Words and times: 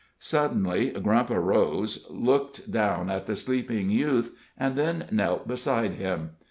Suddenly 0.17 0.89
Grump 1.03 1.29
arose, 1.29 2.07
looked 2.09 2.71
down 2.71 3.11
at 3.11 3.27
the 3.27 3.35
sleeping 3.35 3.91
youth, 3.91 4.35
and 4.57 4.75
then 4.75 5.05
knelt 5.11 5.47
beside 5.47 5.93
him. 5.93 6.31